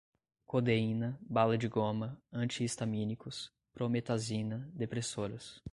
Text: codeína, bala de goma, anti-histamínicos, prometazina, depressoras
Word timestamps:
codeína, 0.47 1.17
bala 1.21 1.55
de 1.57 1.67
goma, 1.67 2.19
anti-histamínicos, 2.31 3.51
prometazina, 3.71 4.67
depressoras 4.73 5.61